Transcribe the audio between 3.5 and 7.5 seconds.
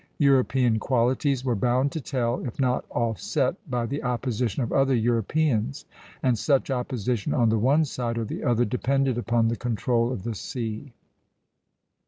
by the opposition of other Europeans; and such opposition on